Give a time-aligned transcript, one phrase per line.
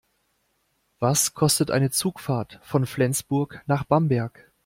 [0.97, 4.51] Was kostet eine Zugfahrt von Flensburg nach Bamberg?